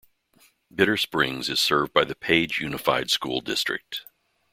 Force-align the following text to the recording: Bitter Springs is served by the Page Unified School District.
Bitter 0.73 0.97
Springs 0.97 1.47
is 1.47 1.59
served 1.59 1.93
by 1.93 2.03
the 2.05 2.15
Page 2.15 2.59
Unified 2.59 3.11
School 3.11 3.39
District. 3.39 4.01